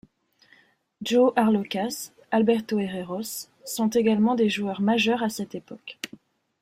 Joe 1.03 1.31
Arlauckas, 1.35 2.11
Alberto 2.31 2.79
Herreros 2.79 3.49
sont 3.65 3.87
également 3.89 4.33
des 4.33 4.49
joueurs 4.49 4.81
majeurs 4.81 5.21
à 5.21 5.29
cette 5.29 5.51
période. 5.63 5.77